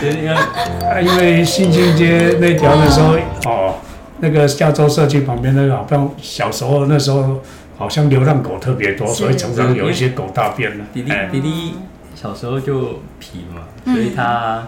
[0.00, 3.74] 对，因为因为新兴街那条的时候，哦，
[4.20, 7.40] 那个加州社区旁边那个，好像小时候那时候
[7.76, 10.84] 好像流浪狗特别多，所以常常有一些狗大便了。
[10.92, 11.74] 弟弟弟弟
[12.14, 13.62] 小时候就皮嘛，
[13.92, 14.66] 所以他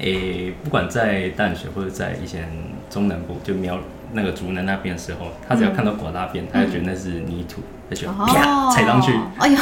[0.00, 2.48] 诶，不管在淡水或者在以前
[2.88, 3.78] 中南部，就苗
[4.12, 7.62] 那个竹南那边的时候，他只要看到狗大便，他就觉得那是泥土。
[7.90, 9.56] 他就啪踩上去，哎呦，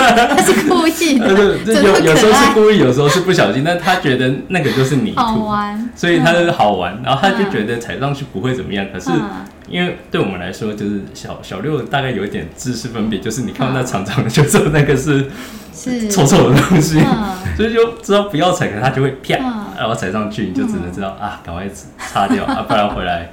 [0.28, 1.18] 他是故意。
[1.18, 8.86] 的，有有时候是故意，有时候是不小心，但他觉得那个就是泥土，好玩，所以他就是好玩，然后他就觉得踩上去不会怎么样。
[8.92, 9.10] 可是
[9.68, 15.26] 因为对我们来说，就是小小六大概有一点知识分别，就是你看到那长长的，就知道那个是
[15.74, 16.08] 是。
[16.10, 17.00] 臭臭的东西，
[17.56, 19.36] 所以就知道不要踩，可他就会啪，
[19.78, 23.30] 然后踩上去，你就只能知道啊，赶快擦掉啊，不然回来。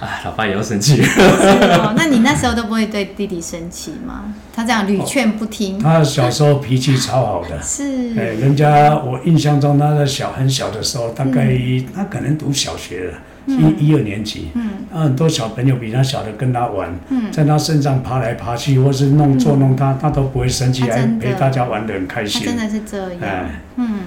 [0.00, 1.00] 啊，老爸也要生气。
[1.02, 4.34] 哦，那你那时候都不会对弟弟生气吗？
[4.54, 5.78] 他这样屡劝不听。
[5.78, 7.60] 他小时候脾气超好的。
[7.62, 7.82] 是。
[8.18, 11.56] 哎，人家我印象中，他的小很小的时候，大概
[11.94, 13.14] 他可能读小学了，
[13.46, 14.50] 一一二年级。
[14.54, 14.70] 嗯。
[14.92, 16.94] 很多小朋友比他小的跟他玩，
[17.32, 22.42] 在他身上爬来爬去，或是弄捉弄他，他都不会生气，还陪大家玩得很开心。
[22.44, 23.46] 真的是这样。
[23.76, 24.00] 嗯。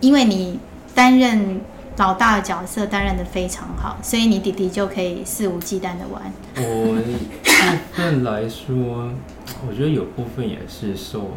[0.00, 0.58] 因为你
[0.94, 1.60] 担任。
[1.98, 6.30] 老大的角色担任的非常好，所以你弟弟就可以肆无忌惮的玩。
[6.56, 6.94] 我
[7.42, 9.10] 部分来说，
[9.66, 11.30] 我觉得有部分也是受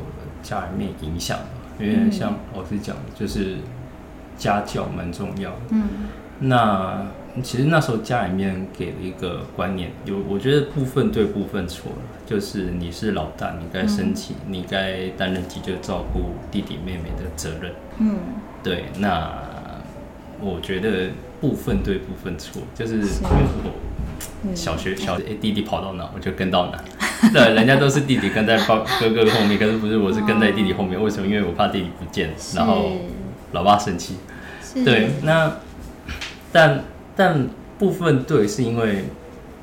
[0.43, 1.39] 家里面影响，
[1.79, 3.55] 因为像老师讲的，就是
[4.37, 5.57] 家教蛮重要的。
[5.69, 5.87] 嗯，
[6.39, 7.05] 那
[7.41, 17.71] 其实那时候家里面给了一个观念，有我觉得部分对，部分错了，就是你是老大，你该升旗，嗯、你该担任起就照顾弟弟妹妹的责任。
[17.99, 18.17] 嗯，
[18.61, 19.47] 对，那。
[20.41, 21.09] 我觉得
[21.41, 23.07] 部分对，部分错，就是因为
[23.63, 26.83] 我小学小学弟弟跑到哪，我就跟到哪。
[27.33, 31.01] 对，人家都是弟弟跟在爸哥哥后面，可是不是，我是跟在弟弟后面。
[31.01, 31.27] 为什么？
[31.27, 32.93] 因为我怕弟弟不见，然后
[33.51, 34.15] 老爸生气。
[34.85, 35.51] 对，那
[36.51, 36.83] 但
[37.15, 37.47] 但
[37.77, 39.05] 部分对，是因为。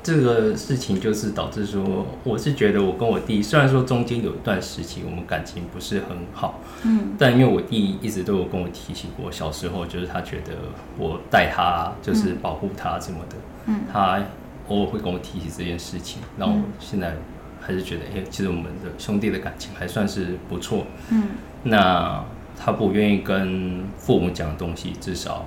[0.06, 10.52] 这个事情就是导致说，我是觉得我跟我弟虽然说中间有一段时期我们感情不是很好，嗯，但因为我弟一直都有跟我提起过，小时候就是他觉得
[10.96, 14.22] 我带他就是保护他什么的，嗯，他
[14.68, 17.16] 偶尔会跟我提起这件事情，然后现在
[17.60, 21.30] 还是觉得，哎，其实我们的兄弟的感情还算是不错，嗯，
[21.64, 22.22] 那
[22.56, 25.44] 他不愿意跟父母讲的东西，至少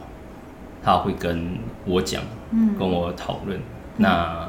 [0.84, 2.22] 他会跟我讲，
[2.52, 3.58] 嗯，跟我讨论。
[4.02, 4.49] 那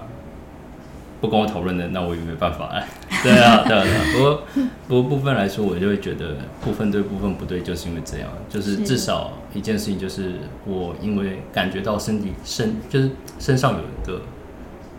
[1.20, 2.86] 不跟我讨论的，那我也没办法哎。
[3.22, 4.02] 对啊，对啊，对啊。
[4.14, 4.42] 不过，
[4.88, 8.28] 不过部分来说，我就会觉得部分对，部分不对，就是因为这样。
[8.48, 10.32] 就是至少一件事情，就是
[10.64, 14.22] 我因为感觉到身体身就是身上有一个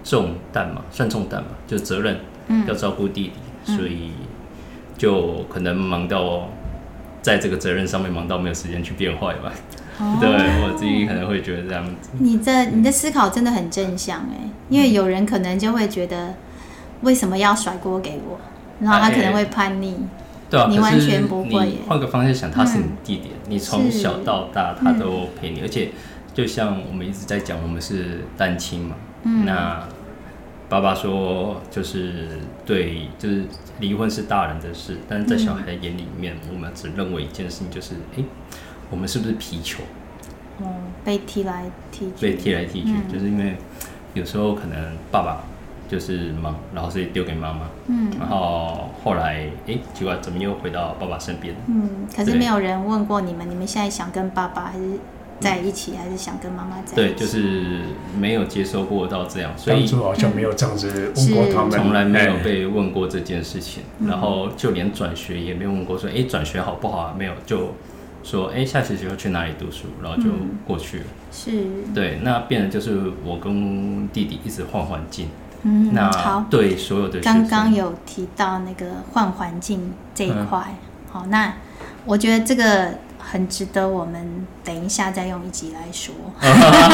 [0.03, 2.19] 重担嘛，算重担嘛，就责任
[2.67, 3.33] 要照顾弟弟，
[3.67, 4.11] 嗯、所以
[4.97, 6.47] 就可能忙到
[7.23, 9.51] 在这个责任上面忙到没有时间去变坏吧。
[10.19, 10.29] 对，
[10.63, 12.09] 我自己可能会觉得这样子。
[12.19, 16.33] 你的你的思考真的很正向哎，因为有人可能就会觉得，
[17.01, 18.39] 为什么要甩锅给我？
[18.79, 19.95] 然后他可能会叛逆。
[20.49, 21.77] 对啊，你完全不会。
[21.87, 25.91] 换个方向想，他是你弟弟，你从小到大他都陪你，而且
[26.33, 28.95] 就像我们一直在讲，我们是单亲嘛。
[29.23, 29.45] 嗯。
[29.45, 29.87] 那
[30.67, 33.45] 爸爸说，就是对，就是
[33.79, 38.23] 离婚是大人的事，但是在小孩的眼里面，我们只认为一件事情，就是哎。
[38.91, 39.81] 我们是不是皮球？
[40.59, 40.67] 哦，
[41.03, 43.55] 被踢来踢去，被踢来踢去，嗯、就是因为
[44.13, 45.41] 有时候可能爸爸
[45.89, 51.55] 就是忙，然后所以丢给妈妈，嗯，然后后来哎，奇怪，怎么又回到爸爸身边？
[51.65, 54.99] 嗯，可是没有人问过你们，你们现在想跟爸爸还是
[55.39, 56.95] 在一起，还是想跟妈妈在一起？
[56.95, 57.79] 对，就是
[58.19, 67.15] 没有接收过到这样，所以好像没有这样子问过他们，从来没有被问过这件事情，嗯、然后就连转学也没有问过，说哎，转学好不好啊？
[67.17, 67.73] 没有就。
[68.23, 70.29] 说哎，下学期要去哪里读书，然后就
[70.65, 71.05] 过去了。
[71.05, 75.27] 嗯、是，对，那变的就是我跟弟弟一直换环境。
[75.63, 80.75] 嗯，那好，对所有的刚刚有提到那个换环境这一块，嗯、
[81.11, 81.53] 好，那
[82.03, 86.15] 我觉得这个很值得我们等一下再用一集来说。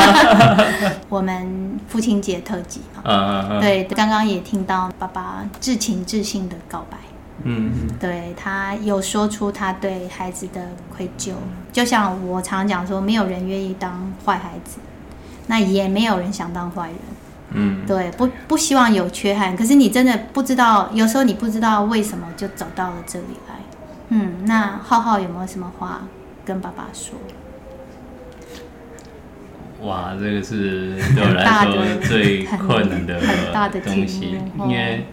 [1.08, 6.98] 我们父亲节特辑啊，嗯嗯、对，刚刚也听到爸爸至情至性的告白。
[7.44, 10.60] 嗯，对，他有说出他对孩子的
[10.94, 11.34] 愧疚，
[11.72, 14.80] 就像我常讲说，没有人愿意当坏孩子，
[15.46, 16.98] 那也没有人想当坏人。
[17.52, 23.56] 嗯，对，不不希望有缺憾，可是你真的不知道，有时候你不知道为什么就走到了这里来。
[24.10, 26.02] 嗯，那浩浩有没有什么话
[26.44, 27.18] 跟爸爸说？
[29.84, 35.06] 哇，这个是对我来说最困难的很大的东西，因为。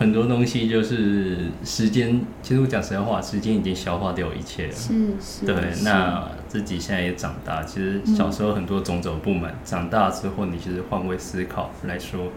[0.00, 4.72] 很多东西就是时间，其实我讲实在话，时间已经消化掉一切了。
[4.72, 5.44] 是是。
[5.44, 5.54] 对，
[5.84, 12.32] 那自己现在也长大，其实小时候很多种种不满，嗯、长大之后你其实换位思考来说，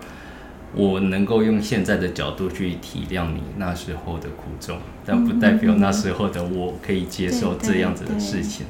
[0.76, 8.66] 我能够用现在的角度去体谅你那时候的苦衷，但不代表那时候的我可以接受这样子的事情。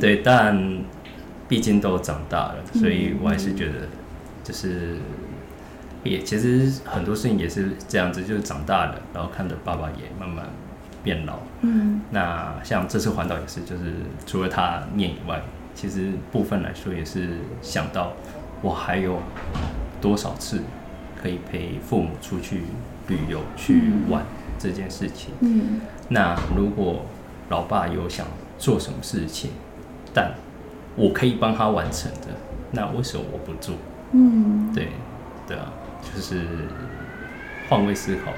[0.00, 0.80] 对，但
[1.50, 3.72] 毕竟都长大了，所以我还是觉得，
[4.42, 4.96] 就是
[6.04, 10.46] 也其实很多事情也是这样子，就是长大了，然后看着爸爸也慢慢
[11.02, 11.38] 变老。
[11.60, 13.94] 嗯，那像这次环岛也是，就是
[14.26, 15.40] 除了他念以外，
[15.74, 17.28] 其实部分来说也是
[17.60, 18.12] 想到
[18.60, 19.20] 我还有
[20.00, 20.60] 多少次
[21.20, 22.62] 可以陪父母出去
[23.08, 24.24] 旅游去玩
[24.58, 25.32] 这件事情。
[25.40, 27.06] 嗯，那如果
[27.48, 28.26] 老爸有想
[28.58, 29.50] 做什么事情，
[30.12, 30.34] 但
[30.96, 32.28] 我可以帮他完成的，
[32.72, 33.76] 那为什么我不做？
[34.12, 34.88] 嗯，对，
[35.46, 35.72] 对啊，
[36.02, 36.40] 就是
[37.68, 38.32] 换位思考，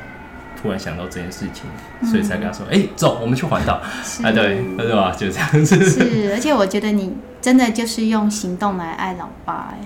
[0.60, 1.64] 突然想到这件事情，
[2.00, 3.80] 嗯、所以才跟他说：“哎、欸，走，我们去环岛。
[4.02, 5.10] 是”哎，对，对吧？
[5.12, 5.84] 就这样子。
[5.84, 9.78] 是，而且我觉得你真的就是用行动来爱老爸，哎，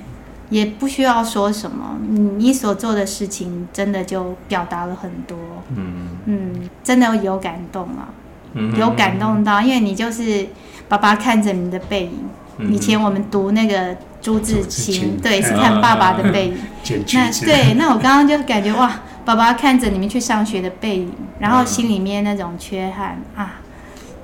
[0.51, 1.99] 也不需要说什么，
[2.37, 5.37] 你所做的事情真的就表达了很多。
[5.77, 8.09] 嗯嗯，真的有感动啊，
[8.55, 10.47] 嗯、有感动到，因为你就是。
[10.89, 12.19] 爸爸看着你的背影，
[12.57, 16.55] 嗯、以前我们读那个朱自清，对，是看爸爸的背影。
[16.91, 23.61] 嗯、那对，那我刚刚就感觉哇，爸爸看着你们去上学的背影，然后心里面那种缺憾啊，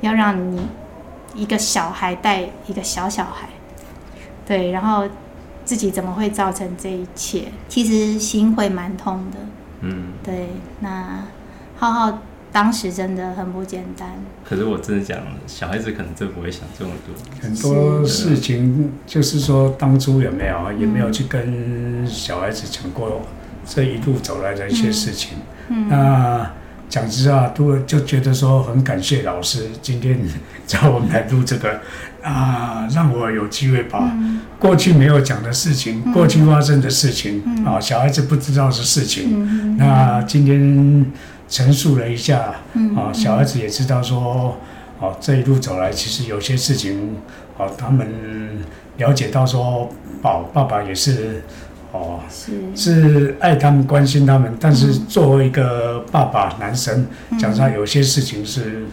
[0.00, 0.66] 要让你
[1.34, 3.48] 一个小孩带一个小小孩，
[4.46, 5.04] 对，然后
[5.64, 7.44] 自己怎么会造成这一切？
[7.68, 9.38] 其实心会蛮痛的。
[9.82, 10.48] 嗯，对，
[10.80, 11.24] 那
[11.76, 12.18] 浩浩。
[12.54, 14.08] 当时真的很不简单。
[14.44, 17.12] 可是我真的讲，小孩子可能真不会想这么多。
[17.42, 23.22] 很多事情就是说，当初有没有也没有去跟小孩子讲过
[23.66, 25.30] 这一路走来的一些事情。
[25.68, 25.88] 嗯。
[25.88, 26.48] 那
[26.88, 30.16] 讲实话，都就觉得说很感谢老师今天
[30.64, 31.80] 找我们来录这个
[32.22, 34.16] 啊，让我有机会把
[34.60, 41.04] 过去没有讲的事情、过去发生的事情啊，小孩子不知道的事情，那今天。
[41.48, 42.54] 陈述了一下，
[42.96, 44.56] 啊，小孩子也知道说，
[44.98, 47.16] 哦，这一路走来，其实有些事情，
[47.56, 48.08] 哦，他们
[48.96, 49.90] 了解到说，
[50.22, 51.42] 宝爸爸也是，
[51.92, 52.52] 哦，是。
[52.74, 57.06] 是爱他们、关心他们，但是作为一个爸爸，男生，
[57.38, 58.84] 讲实有些事情是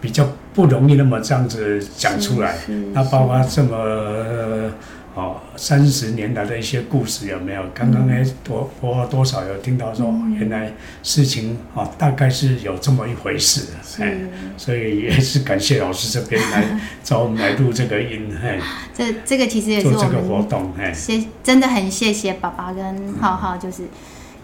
[0.00, 2.56] 比较不容易那么这样子讲出来，
[2.92, 4.70] 那包括这么。
[5.16, 7.62] 哦，三十年来的一些故事有没有？
[7.74, 8.12] 刚刚呢，
[8.44, 10.70] 多多多少有听到说，原来
[11.02, 13.62] 事情哦，大概是有这么一回事，
[13.98, 14.14] 哎，
[14.58, 18.60] 所以也是感谢老师这边来 找我们来录这个音，哎，
[18.92, 23.84] 这这个其实也是做这个活动，哎，谢真的很谢谢爸爸跟浩浩，就是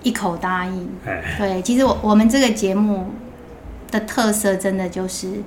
[0.03, 3.11] 一口答应，哎，对，其实我我们这个节目
[3.91, 5.43] 的特色真的就是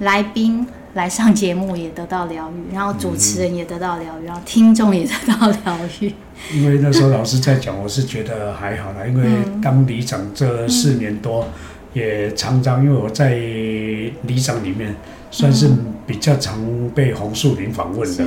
[0.00, 0.66] 来宾。
[0.98, 6.12] 来上节目也得到疗愈，然后主持人也得到疗愈，然后听众也得到疗愈。
[6.52, 9.24] 因为那时候老师在讲，我是觉得还好啦，因为
[9.62, 11.46] 当里长这四年多，
[11.92, 14.92] 也常常因为我在里长里面
[15.30, 15.70] 算是
[16.04, 16.58] 比较常
[16.96, 18.24] 被红树林访问的，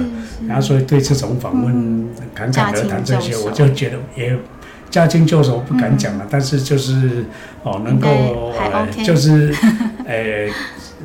[0.47, 4.33] 然后所以对这种访问侃侃而谈这些，我就觉得也
[4.89, 7.25] 驾轻就熟，不敢讲了，但是就是
[7.63, 8.53] 哦，能够
[9.03, 9.53] 就是
[10.05, 10.50] 诶。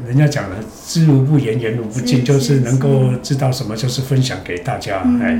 [0.06, 4.98] 人家讲的“知无不言，言无不尽”，就是能够知道什么，就是分享给大家。
[5.20, 5.32] 哎，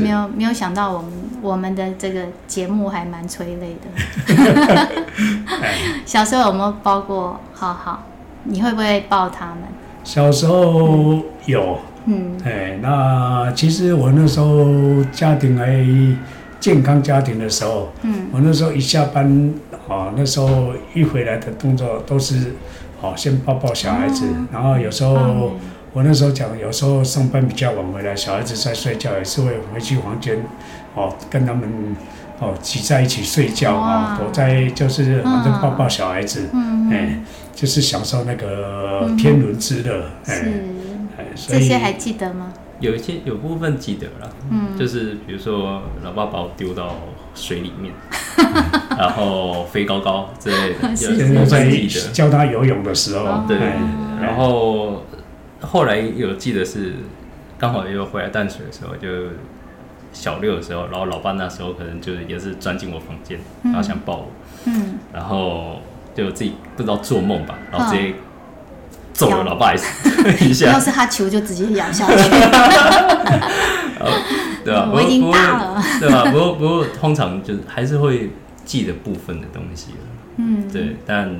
[0.00, 1.10] 没有没有想到我们
[1.42, 4.88] 我们的这个节目还蛮催泪的。
[6.06, 8.04] 小时候有没有抱过浩浩？
[8.44, 9.64] 你会不会抱他们？
[10.04, 11.78] 小时候有。
[12.06, 12.36] 嗯。
[12.44, 15.84] 哎，那其实我那时候家庭还
[16.60, 19.52] 健康家庭的时候，嗯，我那时候一下班
[19.88, 22.54] 啊，那时候一回来的动作都是。
[23.04, 25.52] 哦，先抱抱小孩子，然后有时候
[25.92, 30.42] 我那时候讲，有时候上班比较晚回来，小孩子在睡觉，也是会回去房间，
[30.94, 31.94] 哦，跟他们
[32.40, 36.48] 哦挤在一起睡觉啊，躲在就是反正抱抱小孩子，
[36.90, 37.20] 哎，
[37.54, 40.48] 就是享受那个天伦之乐，哎，
[41.46, 42.54] 这些还记得吗？
[42.80, 46.96] 有一些有部分记得了，嗯，就是比如说老爸把我丢到
[47.34, 47.92] 水里面。
[48.98, 50.88] 然后飞高高之类的，
[51.34, 51.68] 有在
[52.12, 53.58] 教他游泳的时候，对。
[54.20, 55.02] 然后
[55.60, 56.94] 后来有记得是
[57.58, 59.08] 刚好又回来淡水的时候，就
[60.12, 64.28] 小六的时候，然后老爸那时候可能就是也是钻进我房间，然后想抱我，
[64.66, 65.80] 嗯，然后
[66.14, 68.14] 就自己不知道做梦吧，然后直接
[69.12, 72.16] 揍了老爸一下， 要是他球就直接咬下去，
[74.64, 74.88] 对吧？
[74.92, 76.24] 我已经大了，对吧？
[76.30, 78.30] 不过不过通常就是还是会。
[78.64, 79.98] 记的部分的东西了
[80.36, 81.30] 嗯，对，但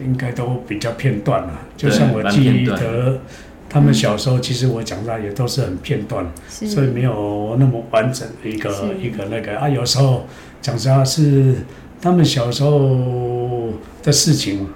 [0.00, 1.60] 应该都比较片段了。
[1.76, 3.20] 就像我记得
[3.68, 9.68] 他们小时候其实我讲的也都是很片段，所以没有那么完整的一个一个那个啊。
[9.68, 10.26] 有时候
[10.60, 11.56] 讲实话是
[12.00, 13.70] 他们小时候
[14.02, 14.66] 的事情。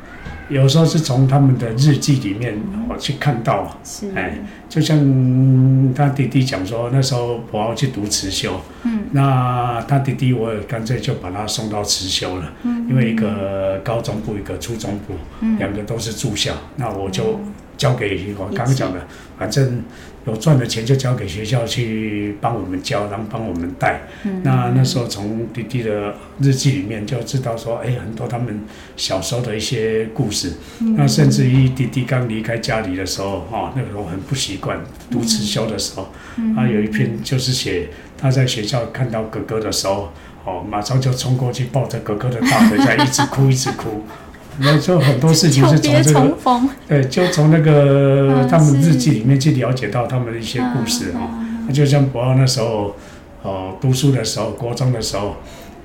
[0.49, 2.57] 有时候是从他们的日记里面
[2.89, 4.11] 我去看到，是。
[4.15, 4.39] 哎，
[4.69, 4.97] 就像
[5.95, 17.41] 他弟弟讲说，那时候我要去读慈修，嗯，那他弟弟我也干脆就把他送到慈修了，嗯，因为一个高中部，一个初中部，嗯，两个都是住校，那我就
[17.77, 19.07] 交给我刚刚讲的，
[19.39, 19.83] 反正。
[20.27, 24.01] 有赚的钱就交给学校去帮我们教，然后帮我们带。
[24.25, 28.63] 嗯、那那时候从弟弟的日记里面就知道说，哎，很多他们
[28.97, 30.55] 小时候的一些故事。
[30.81, 40.11] 嗯、那甚至于弟弟刚离开家里的时候，哈、哦，那个时候很不习惯读慈修的时候，嗯、啊，有一篇就是写他在学校看到哥哥的时候，
[40.45, 44.03] 哦，马上就冲过去抱着哥哥的大腿，在一直哭一直哭。
[44.59, 46.37] 那就很多事情是 从这个，
[46.89, 51.45] 对，就从那个他们日记里面去了解到他们的一些故事啊。
[51.67, 52.95] 那就像博奥那时候，
[53.43, 55.37] 哦，读书的时候，国中的时候，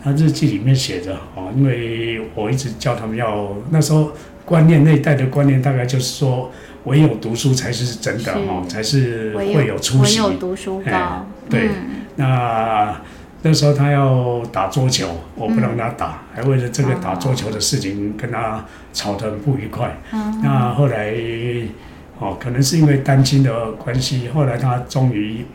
[0.03, 4.11] 他日记里面写着哦，因为我一直叫他们要那时候
[4.45, 6.51] 观念那一代的观念，大概就是说，
[6.85, 10.19] 唯有读书才是真的哈，才是会有出息。
[10.21, 11.69] 唯有读书高，对，
[12.15, 12.95] 那。
[13.43, 19.98] 那时候他要打桌球，我不让他打，嗯、还为了这个打桌球的事情跟他吵得很不愉快。
[20.12, 21.12] 嗯、那后来，
[22.19, 25.45] 哦，可能是因为单亲的关系，后来他终于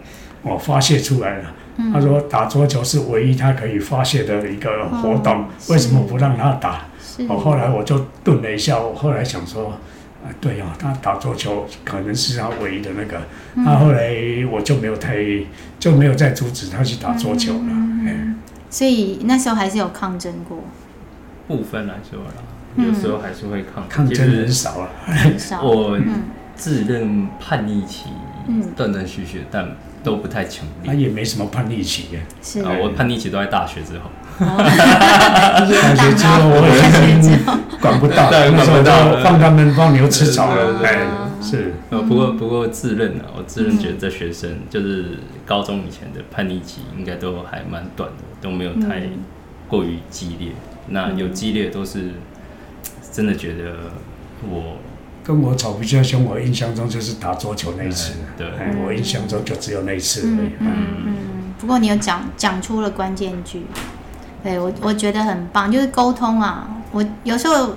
[0.42, 1.54] 哦发泄出来了。
[1.76, 6.82] 嗯、他说打桌球是唯一他可以发泄的一个活动，哦、为什么不让他打？
[7.28, 9.72] 哦，后来我就顿了一下，我后来想说。
[10.40, 13.20] 对啊，他打桌球可能是他唯一的那个，
[13.54, 14.14] 那、嗯、后来
[14.50, 15.16] 我就没有太
[15.78, 17.60] 就没有再阻止他去打桌球了。
[17.68, 18.36] 嗯嗯、
[18.70, 20.64] 所以那时候还是有抗争过，
[21.48, 22.32] 部分来说啦，
[22.76, 25.62] 有时候还是会抗争，抗争人少啊，很少。
[25.64, 25.98] 我
[26.54, 28.06] 自认叛逆期
[28.76, 30.92] 断断续续，但都不太强烈。
[30.92, 34.10] 他也没什么叛逆期耶，是啊，我叛逆期都在大学之后。
[34.38, 37.38] 大学之后我已经
[37.80, 38.90] 管不到，那时候就
[39.22, 40.80] 放他们放牛吃草了。
[40.84, 41.06] 哎，
[41.40, 41.74] 是。
[41.90, 49.02] 呃，不过不过自认啊，我自认觉得这学生就是高中以前的叛逆期应该都还蛮短的，都没有太
[49.68, 50.48] 过于激烈。
[50.88, 52.12] 那有激烈都是
[53.12, 53.74] 真的觉得
[54.48, 54.76] 我
[55.24, 58.12] 跟我吵比较凶，我印象中就是打桌球那一次。
[58.36, 58.46] 对，
[58.84, 60.50] 我印象中就只有那一次而已。
[60.60, 60.68] 嗯
[61.06, 61.14] 嗯。
[61.58, 63.62] 不过你有讲讲出了关键句。
[64.46, 66.68] 对我，我觉得很棒，就是沟通啊。
[66.92, 67.74] 我有时候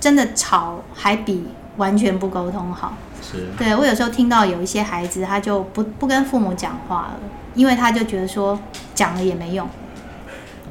[0.00, 2.94] 真的吵还比完全不沟通好。
[3.22, 3.46] 是。
[3.56, 7.20] 对，我有时候听到有一些孩子，他就不不跟父母讲话了，
[7.54, 8.58] 因为他就觉得说
[8.92, 9.68] 讲了也没用。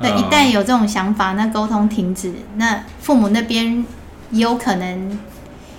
[0.01, 3.85] 对，一旦有这种想法，那沟通停止，那父母那边
[4.31, 5.17] 也有可能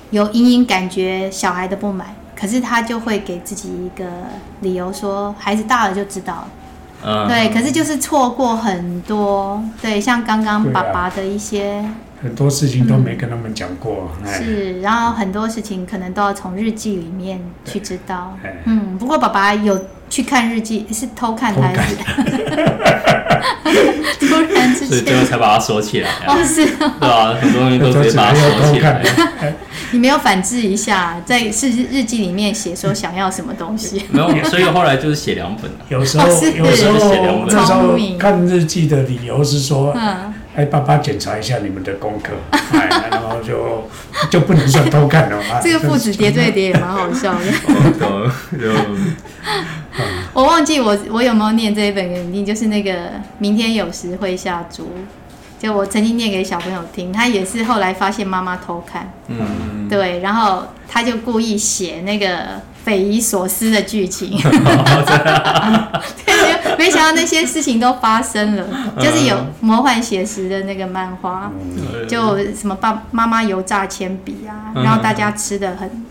[0.08, 4.06] 有隐隐感觉小孩的不满，可是他就会给自己一个
[4.62, 6.48] 理由说，孩子大了就知道了。
[7.02, 19.80] 嗯，对，可是就是错过很多，对，像刚刚爸爸的一些、啊、很多事情都没跟他们讲过，嗯、是，然后很多事情可能都要从日记里面去知道，嗯，不过爸爸有
[20.10, 21.96] 去看日记，是偷看还是？
[24.20, 26.10] 突然之间，所以最后才把它锁起来。
[26.26, 29.02] 哦，是，对啊，很多东西都直接把它锁起来。
[29.92, 34.04] 你没有反制一下，在是日记里面写说想要什么东西？
[34.10, 35.70] 没有，所以后来就是写两本。
[35.88, 39.96] 有时候，有时候那时候看日记的理由是说，
[40.56, 42.32] 哎，爸爸检查一下你们的功课，
[42.72, 43.88] 哎，然后就
[44.30, 45.40] 就不能算偷看了。
[45.62, 47.40] 这个父子叠对叠也蛮好笑的。
[50.32, 52.92] 我忘记我我有没有念这一本给你听，就是那个
[53.38, 54.90] 明天有时会下猪。
[55.60, 64.30] 就我曾经念给小朋友听，他也是后来发现妈妈偷看，嗯，对，然后他就故意写那个匪夷所思的剧情，
[66.24, 68.64] 对，没想到那些事情都发生了，
[68.98, 71.52] 就是有魔幻写实的那个漫画，
[72.08, 76.06] 就什么爸妈妈油炸铅笔啊，然后大家吃的很。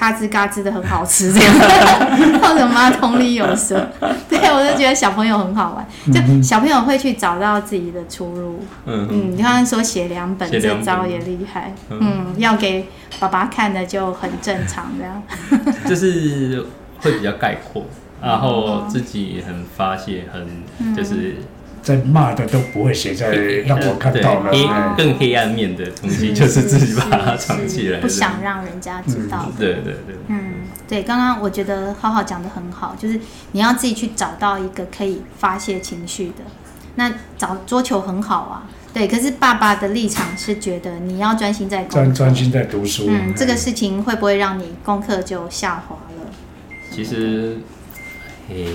[0.00, 1.54] 嘎吱嘎吱的很好吃，这样，
[2.40, 3.86] 或者妈同理有蛇，
[4.30, 8.64] 对，我就觉得小朋友很好玩，就小朋友会去找到自己的出路。
[8.86, 11.74] 嗯嗯，你刚刚说写两本，这招也厉害。
[11.90, 12.88] 嗯，要给
[13.18, 15.22] 爸爸看的就很正常，这样。
[15.86, 16.64] 就是
[17.02, 17.84] 会比较概括，
[18.22, 21.36] 然后自己很发泄，很就是。
[21.82, 23.30] 在骂的都不会写在
[23.66, 29.50] 让我看到了，黑更黑暗面的东西，就是自己把它藏起来，不想让人家知道。
[29.58, 30.54] 对对对，嗯，
[30.88, 33.18] 对，刚刚我觉得浩浩讲的很好，就是
[33.52, 36.44] 你要自己去找到一个可以发泄情绪的。
[36.96, 43.06] 那找桌球很好啊，对，可是爸爸的立场是觉得你要专心在专专心在读书。
[43.08, 46.30] 嗯，这个事情会不会让你功课就下滑了？
[46.90, 47.58] 其实，
[48.48, 48.66] 嘿，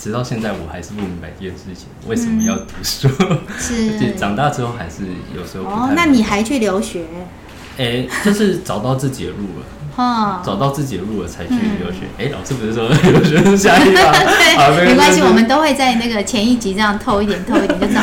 [0.00, 3.06] 直到现在我还是不明白这件事情，为什么要读书？
[3.20, 5.02] 嗯、是， 长大之后还是
[5.36, 7.04] 有时候哦，那你还去留学？
[7.76, 9.66] 哎，就是找到自己的路了。
[9.96, 12.06] 哦，找到自己的路了才去留学。
[12.16, 14.12] 哎、嗯，老师不是说留学是下一趴？
[14.74, 18.02] 对，没关系，我们都会在那个前一集这样透一点，透一点，就知道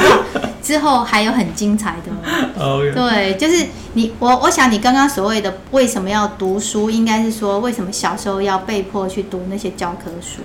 [0.61, 2.61] 之后还有很精彩的。
[2.61, 2.93] Okay.
[2.93, 10.41] 对，就是你我我想你刚刚所谓的为什么要读书，应该是说为什么小时候要被迫去读那些教科书？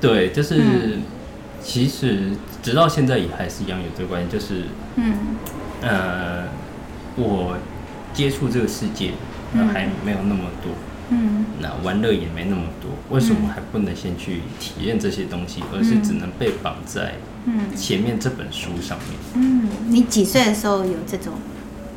[0.00, 1.02] 对，就是、嗯、
[1.62, 2.30] 其实
[2.62, 4.64] 直到现在也还是一样有这个观念，就是
[4.96, 5.14] 嗯。
[5.82, 6.44] 呃，
[7.16, 7.56] 我
[8.12, 9.12] 接触这个世界。
[9.52, 10.70] 那还没有那么多，
[11.08, 17.14] 嗯，那玩乐也没那么多，为什么还不能先去体验这些东西，而是只能被绑在
[17.46, 17.74] 嗯。
[17.74, 19.18] 前面这本书上面？
[19.34, 21.32] 嗯，你几岁的时候有这种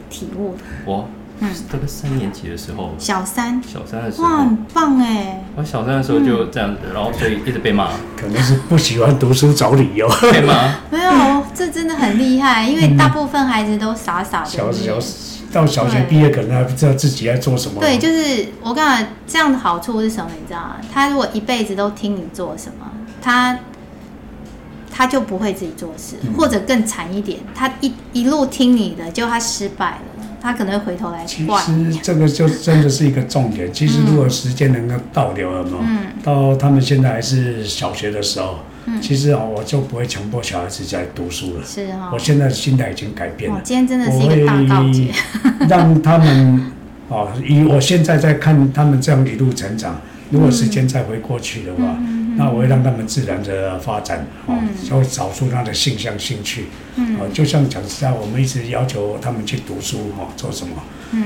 [0.10, 0.58] 体悟？
[0.84, 1.08] 我，
[1.40, 5.44] 嗯，大概三年级的时候，小三，小三的时候，哇，很棒哎！
[5.56, 10.76] 我小三的时候就这样子，然后所以一直被骂，可能是不喜欢读书找理由被骂。
[10.90, 14.50] 没有，这真的很厉害，因为大部分孩子都傻傻的。
[14.50, 15.00] 小小。
[15.54, 17.80] 到小学毕业可能还不知道自己在做什么。
[17.80, 20.32] 对，就是我刚才这样的好处是什么？
[20.42, 20.78] 你知道吗？
[20.92, 22.90] 他如果一辈子都听你做什么，
[23.22, 23.60] 他
[24.92, 30.13] 他就不会自己做事，嗯、或者更惨一点，他一一路听你的，就他失败了，
[30.44, 31.26] 他可能会回头来。
[31.26, 33.72] 其实这个就真的是一个重点。
[33.74, 38.58] 其实如果时间能够倒流了嘛，嗯、到他们现在还是小学的时候。
[39.02, 41.64] 其实啊，我就不会强迫小孩子在读书了。
[41.66, 43.62] 是哈，我现在心态已经改变了。
[43.64, 45.08] 今天真的是一个大告诫。
[45.70, 46.72] 让他们
[47.08, 51.98] 哦，以我现在在看他们这样一路成长，如果时间再回过去的话，
[52.36, 54.56] 那我会让他们自然的发展哦，
[54.88, 56.66] 就会找出他的性向兴趣。
[57.20, 60.74] 哦，就像讲实在，我们一直要求他们去读书哦，做什么？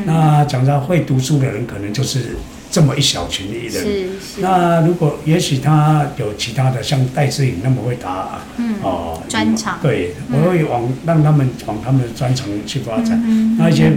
[0.06, 2.36] 那讲实在，会读书的人可能就是。
[2.70, 3.81] 这么一小群的人，是
[4.20, 13.20] 是，那如果也许他有其他的，像戴志颖那么会打，嗯，哦，专长，对，我会往让他们往他们的专长去发展。
[13.25, 13.94] 嗯、那一些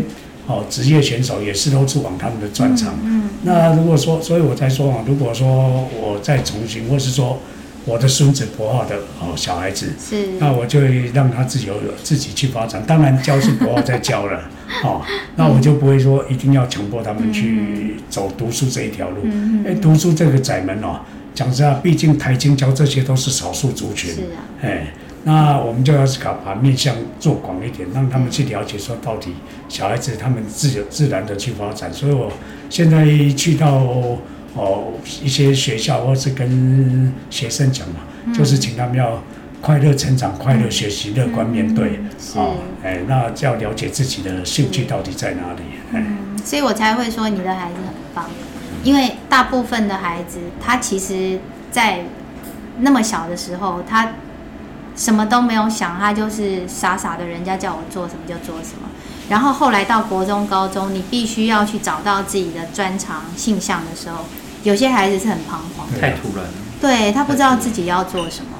[0.51, 2.95] 哦职业选手也是都是往他们的专长。
[3.05, 7.39] 嗯，那如果说，所以我才说啊，如果说我再重新，或是说。
[7.87, 12.81] 我的孙子国号的哦小孩子，是，那我就会让他自己有自己去发展。
[12.87, 14.39] 当然教是国号在教了，
[14.85, 15.01] 哦，
[15.35, 19.23] 那我就不会说一定要强迫他们去走读书这一条路。
[19.25, 21.01] 嗯哎，读书这个窄门哦，
[21.35, 24.15] 讲实话，毕竟台青教这些都是少数族群。
[24.15, 24.45] 是啊。
[24.61, 24.93] 哎，
[25.25, 29.35] 那我们就要搞把面向做广一点，让他们去了解说到底
[29.69, 31.93] 小孩子他们自由自然的去发展。
[31.93, 32.33] 所以我
[32.69, 33.05] 现在
[33.37, 33.85] 去到。
[34.53, 39.23] 哦，一些学校或是跟学生讲嘛，嗯、就是请他们要
[39.61, 42.01] 快乐成长、快乐学习、乐观面对。
[42.35, 45.61] 哦，哎，那就要了解自己的兴趣到底在哪里。
[45.93, 48.29] 嗯，所以我才会说你的孩子很棒，
[48.83, 51.39] 因为大部分的孩子，他其实，
[51.71, 52.01] 在
[52.81, 54.15] 那么小的时候，他
[55.01, 58.87] 什么都没有想，他就是傻傻的，人家叫我做什么就做什么。
[59.31, 64.27] 然后后来到国中、高中，你必须要去找到自己的专长、性向的时候，
[64.63, 66.51] 有些孩子是很彷徨，太突然了。
[66.83, 68.51] 对，他不知道自己要做什么。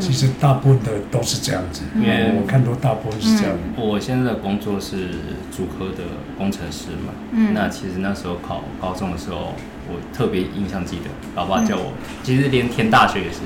[0.00, 3.52] 其实大部分的都是这样子，因为我看到大部分是这样。
[3.76, 5.10] 我现在的工作是
[5.54, 6.04] 主科的
[6.38, 9.52] 工程师嘛，嗯，那其实那时候考高中的时候，
[9.88, 13.40] 我特别印象记得，老爸叫我，其实连填大学也是，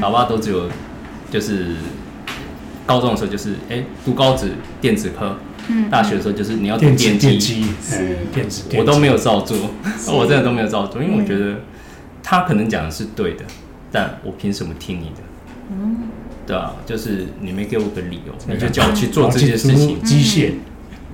[0.00, 0.68] 老爸都只有
[1.30, 1.76] 就是
[2.86, 5.36] 高中的时候就是哎读高职电子科。
[5.90, 7.62] 大学的时候就是你要读电机，
[7.92, 9.54] 嗯，电子，我都没有照做，
[10.10, 11.56] 我真的都没有照做，因为我觉得
[12.22, 13.44] 他可能讲的是对的，
[13.92, 15.20] 但我凭什么听你的？
[15.70, 15.96] 嗯，
[16.46, 20.52] 对啊，就是你没给我个理由，你就叫我去做这些事情，机械。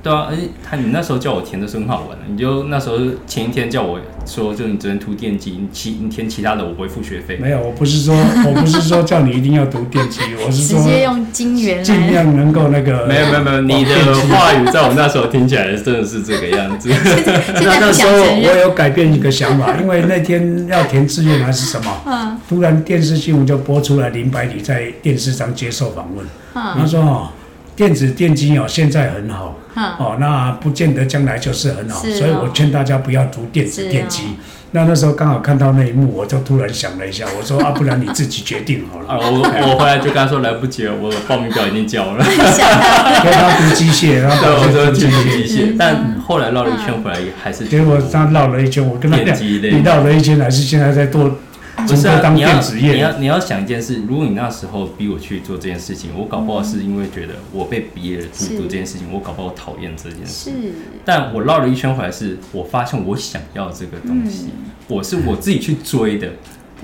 [0.05, 7.38] 对啊，而且他你那时候叫我填的是很好玩的，你就那时候前一天叫我说，就你只能读电机，你其你填其他的我不会付学费。
[7.38, 8.14] 没有，我不是说
[8.47, 13.07] 我不是说叫你一定要读电机，我是说直接用金元，尽量能够那个。
[13.07, 16.90] 没有没有没有，你的话语在我那时候听起来真的是这个样子。
[17.64, 27.29] 那那时候我有改变一个想法，因为那天要填志愿还是什么，嗯，突然电视新闻就播出来林百里在电视上接受访问，嗯，他说哦。
[27.76, 29.56] 电子电机哦，现在很好，
[29.98, 34.22] 哦，那不见得将来就是很好，所以我劝大家不要读电子电机。
[34.70, 39.08] 那那时候刚好看到那一幕，我就突然想了一下，我说啊，不然你自己决定好了。
[39.08, 42.24] 啊，我我回来就跟他说来不及了，我报名表已经交了。
[42.26, 51.38] 跟他读机械，然后 我说机械，但后来绕了一圈回来，还是结果他绕了一圈，我跟他讲，你绕了一圈还是现在在做
[51.87, 60.51] 不是啊，当你要电子业你要你要想一件事，如果你那时候逼我去做这件事情，我搞不好是因为觉得我被逼了去做这件事情，我搞不好讨厌这件事。
[60.51, 60.73] 是，
[61.05, 66.33] 但我绕了一圈回来，是我发现我想要这个东西，嗯我是我自己去追的，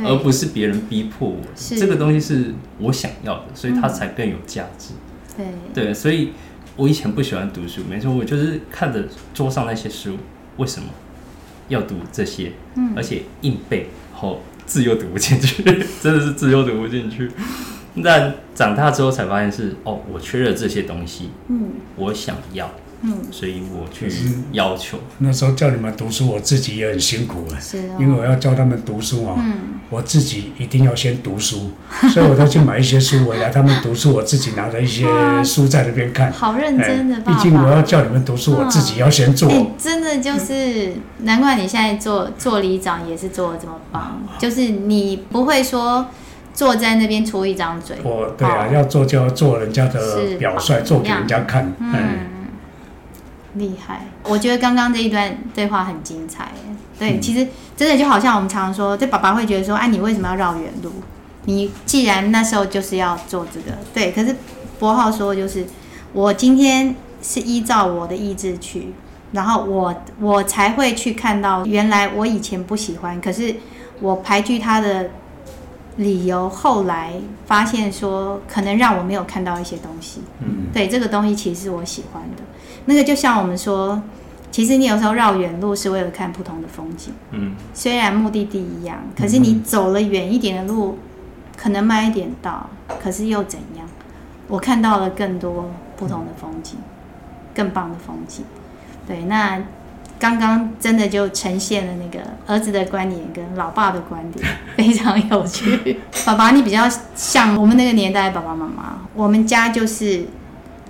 [0.05, 1.37] 而不是别人逼迫我。
[1.55, 4.95] 是这个东西是我想要的，所以它才更有价值。
[5.37, 6.33] 对对，所以
[6.77, 10.17] 我以前不喜欢读书，没错，我就是看着桌上那些书，
[10.57, 10.89] 为什么
[11.69, 12.53] 要读这些？
[12.77, 15.65] 嗯而且硬背后字又读不进去，
[16.01, 17.29] 真的是字又读不进去。
[18.05, 22.71] 但长大之后才发现是哦，我缺了这些东西，嗯我想要，
[23.03, 24.11] 嗯，所以我去
[24.53, 24.99] 要求。
[25.19, 29.55] 那时候叫你们读书，我自己也很辛苦啊，是哦，因为我要教他们读书啊，嗯。
[29.91, 31.73] 我自己一定要先读书，
[32.15, 35.05] 所以我都去买一些书回来，他们读书，我自己拿着一些
[35.43, 36.31] 书在那边看。
[36.33, 37.37] 好认真的哎爸爸。
[37.37, 39.51] 毕竟我要叫你们读书，我自己要先做。
[39.51, 46.07] 哎、真的就是难怪你现在做做里长也是做的这么棒，就是你不会说
[46.55, 47.97] 坐在那边出一张嘴。
[48.05, 51.65] 我对啊，哦要做就要做人家的表率，做给人家看。
[51.81, 51.99] 嗯，嗯，
[53.55, 54.07] 厉害！
[54.25, 56.53] 我觉得刚刚这一段对话很精彩。
[56.99, 60.91] 对，嗯其实真的就好像我们常常说，这爸爸会觉得说，哎、啊，你为什么要绕远路？
[61.47, 64.13] 你既然那时候就是要做这个，对。
[64.13, 64.37] 可是
[64.79, 65.65] 博浩说，就是
[66.13, 68.93] 我今天是依照我的意志去，
[69.33, 73.57] 然后我我才会去看到，原来我以前不喜欢，可是
[74.01, 75.11] 我排拒他的
[75.97, 77.15] 理由，后来
[77.47, 80.21] 发现说，可能让我没有看到一些东西。
[80.41, 82.43] 嗯，对，这个东西其实是我喜欢的。
[82.87, 84.03] 那个就像我们说，
[84.51, 87.13] 其实你有时候绕远路是为了看不同的风景。
[87.31, 90.99] 嗯，虽然目的地一样，可是你走了远一点的路，
[91.57, 92.69] 可能慢一点到，
[93.03, 93.87] 可是又怎样？
[94.49, 96.77] 我看到了更多不同的风景，
[97.55, 98.45] 更棒的风景。
[99.07, 99.63] 对，那
[100.19, 104.45] 刚刚真的就呈现了那个儿子的观点跟老爸的观点，
[104.77, 106.01] 非常有趣。
[106.27, 110.27] 爸爸，你比较像我们那个年代的爸爸妈妈，我们家就是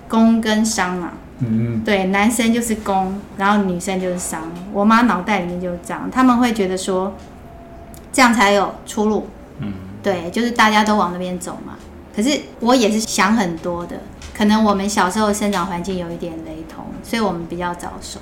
[0.09, 1.13] 工跟商啊。
[1.41, 4.41] 嗯，对，男生就是攻，然后女生就是商。
[4.71, 7.13] 我妈脑袋里面就是这样，他们会觉得说，
[8.13, 9.27] 这样才有出路。
[9.59, 9.73] 嗯，
[10.03, 11.73] 对，就是大家都往那边走嘛。
[12.15, 13.95] 可是我也是想很多的，
[14.37, 18.19] 可能我们小时候生长环境有一点雷同，所以我们比较早熟。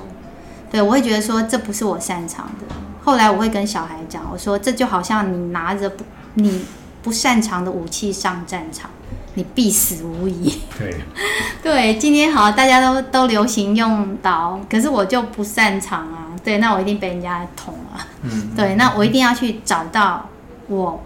[0.71, 2.75] 对，我会觉得说这不是我擅长的。
[3.03, 6.03] 后来我会跟小孩讲，我说这就好像你拿着不
[6.35, 6.63] 你
[7.01, 8.91] 不擅长的武器上战场，
[9.39, 10.53] 你必死无疑。
[10.77, 10.93] 对，
[11.63, 16.27] 对，今天好，大家都都流行用刀，可是我就不擅长啊。
[16.43, 18.05] 对，那我一定被人家捅啊。
[18.23, 20.27] 嗯， 对，那我一定要去找到
[20.67, 21.01] 我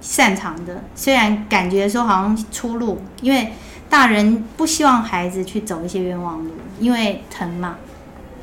[0.00, 3.52] 擅长的，虽然感觉说好像出路，因为
[3.90, 7.76] 大人不希望孩子去走一些冤枉路，因为疼嘛，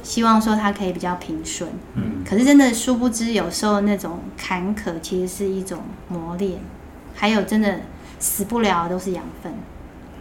[0.03, 1.67] 希望说他可以比较平顺。
[1.95, 6.59] 嗯，可是真的殊不知，有时候那种坎坷其实是一种磨练，
[7.15, 7.79] 还有真的
[8.23, 9.53] 死不了都是养分。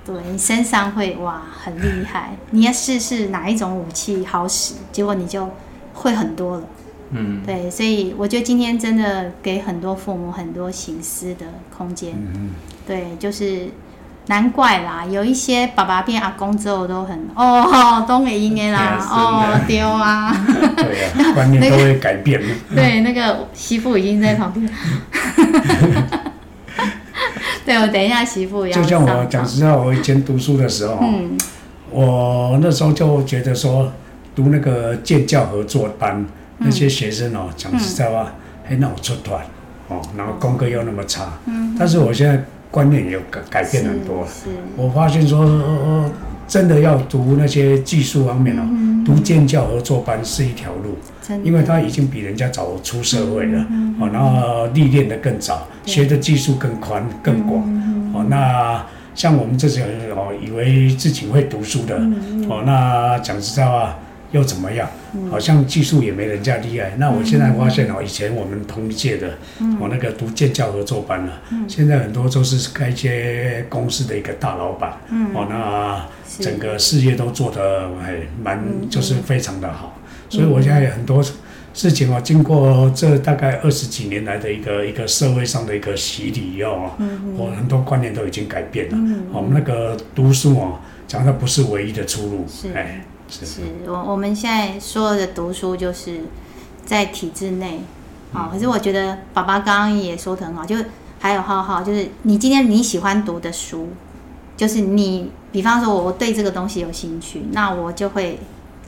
[0.04, 5.48] 对，你身上会哇很厉害，你要试试哪一种武器好使，结果你就
[5.94, 6.62] 会很多了。
[7.12, 12.14] 嗯，对，所以我觉得今天真的给很多父母很多醒思的空间。
[12.14, 12.50] 嗯
[12.84, 13.68] 对，就是
[14.26, 22.42] 难怪啦，有一些爸爸变阿公之后都很哦，都没应该啦， 哦丢啊，嗯，对啊，观念都会改变。
[22.74, 24.68] 对，那个媳妇已经在旁边。
[27.66, 28.72] 对，我等一下媳妇要。
[28.72, 31.38] 就像我讲实话，我以前读书的时候，嗯，
[31.90, 33.92] 我那时候就觉得说，
[34.35, 36.25] 读那个建教合作班，
[36.59, 38.33] 那些学生哦，讲实在话，
[38.64, 39.44] 很脑出团
[39.88, 41.38] 哦，然后功课又那么差。
[41.46, 41.75] 嗯。
[41.79, 44.27] 但是我现在观念也有改改变很多。
[44.27, 44.51] 是。
[44.77, 46.11] 我发现说，
[46.48, 48.62] 真的要读那些技术方面哦，
[49.07, 50.96] 读建教合作班是一条路，
[51.44, 53.66] 因为他已经比人家早出社会了，
[54.00, 57.62] 哦，然后历练的更早，学的技术更宽更广，
[58.14, 59.82] 哦，那像我们这些
[60.14, 61.96] 哦，以为自己会读书的，
[62.48, 63.98] 哦，那讲实在话
[64.32, 64.88] 又怎么样？
[65.30, 66.92] 好像技术也没人家厉害。
[66.96, 69.37] 那我现在发现哦，以前我们同一届的，
[69.78, 71.32] 我那个读建教合作班了，
[71.68, 74.92] 现在很多都是开一些公司的一个大老板，
[75.35, 76.02] 哦，那
[76.42, 78.58] 整个事业都做得还蛮
[78.88, 79.98] 就是非常的好。
[80.33, 81.23] 所以我现在有很多
[81.75, 86.90] 事情哦，经过这大概二十几年来的一个一个社会上的一个洗礼以后，
[87.37, 88.97] 我很多观念都已经改变了。
[89.31, 93.05] 我们那个读书哦，讲的不是唯一的出路，哎。
[93.29, 96.21] 是，是我我们现在说的读书，就是
[96.85, 97.81] 在体制内，
[98.31, 100.77] 啊、嗯，可是我觉得爸爸刚刚也说的很好，就
[101.18, 103.88] 还有浩浩，就是你今天你喜欢读的书，
[104.55, 108.38] 就是你，比方说我对这个东西有兴趣，那我就会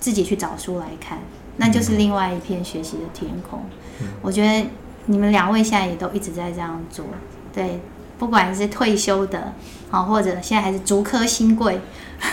[0.05, 1.17] 自己去找书来看，
[1.57, 3.59] 那就是另外一片学习的天空。
[4.03, 4.67] 嗯、我觉得
[5.07, 7.07] 你们两位现在也都一直在这样做，
[7.55, 7.81] 对，
[8.19, 9.55] 不管是退休的，
[9.91, 11.81] 好，或者现在还是足科新贵。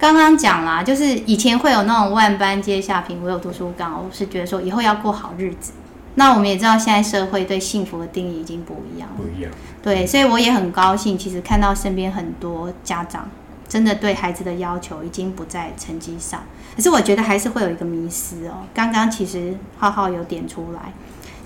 [0.00, 5.70] 刚刚讲啦，就是以前会有那种万般皆下品，唯有读书高，我是觉得说以后要过好日子。
[6.16, 9.52] 那我们也知道，现在社会对幸福的定义已经不一样，不一样。
[9.80, 13.28] 对，所以我也很高兴，其实看到身边很多家长
[13.72, 16.42] 真的对孩子的要求已经不在成绩上。
[16.76, 18.66] 可是我觉得还是会有一个迷思哦。
[18.74, 20.92] 刚刚其实浩浩有点出来，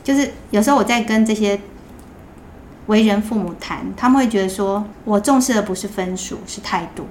[0.02, 1.60] 就是有时候我在跟这些
[2.86, 7.06] 为人父母谈，他们会觉得说我重视的不是分数，是态度。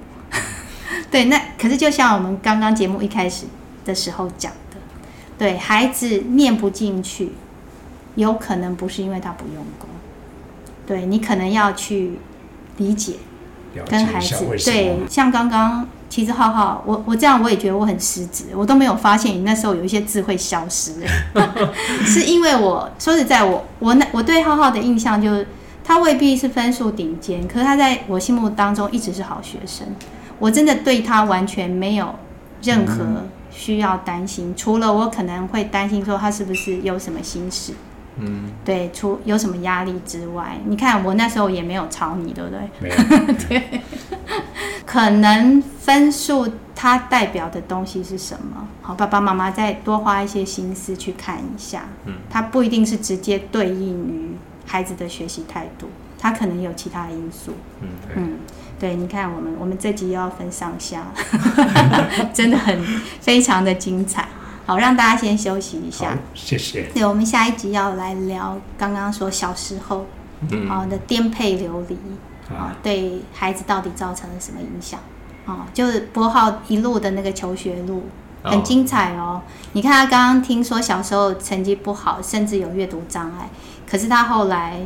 [1.10, 3.46] 对，那可是就像我们刚刚节目一开始
[3.86, 4.76] 的时候讲的，
[5.38, 7.32] 对，孩子念不进去。
[8.16, 9.88] 有可能不是因为他不用功，
[10.86, 12.18] 对，你可能要去
[12.78, 13.16] 理解，
[13.88, 20.92] 跟孩子对，像刚刚其实浩浩，我我这样我也觉得我很失职，我都没有发现你那时候有一些智慧消失，
[22.06, 25.46] 是因为我说实在我我那我对浩浩的印象就是
[25.84, 29.86] 他未必是分数顶尖，可是他在我心目当中一直是好学生，
[30.38, 32.14] 我真的对他完全没有
[32.62, 33.04] 任何
[33.50, 37.74] 需要担心，嗯、除了我可能会担心说他是不是有什么心事。
[38.18, 42.60] 嗯，对，除有什么压力之外，你看我那时候也没有吵你，对不对？
[42.80, 42.96] 没有。
[43.48, 43.80] 对，
[44.86, 48.66] 可能分数它代表的东西是什么？
[48.82, 51.84] 好，爸爸妈妈再多花一些心思去看一下。
[52.06, 57.52] 嗯，它不一定是直接对应于孩子的学习态度，它可能有其他因素。
[57.82, 58.14] 嗯，对。
[58.16, 58.38] 嗯，
[58.78, 61.06] 对，你看我们我们这集又要分上下，
[62.32, 62.82] 真的很
[63.20, 64.26] 非常的精彩。
[64.66, 66.18] 好，让大家先休息一下。
[66.34, 66.82] 谢谢。
[66.92, 70.04] 对，我们下一集要来聊刚刚说小时候，
[70.50, 71.96] 嗯，好的颠沛流离，
[72.52, 74.98] 啊，对孩子到底造成了什么影响？
[75.46, 78.06] 啊，就是柏皓一路的那个求学路
[78.42, 79.40] 很精彩哦。
[79.74, 83.48] 你看他刚刚听说小时候成绩不好，甚至有阅读障碍，
[83.88, 84.80] 可是他后来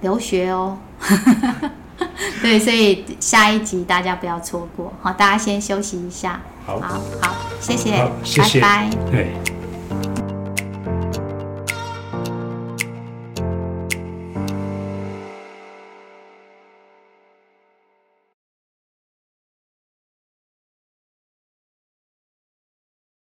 [0.00, 0.76] 留学哦。
[2.42, 4.92] 对，所以下一集大家不要错过。
[5.00, 6.40] 好，大家先休息一下。
[6.68, 8.90] 好，好，谢谢，谢谢，拜拜。
[9.10, 9.57] 对。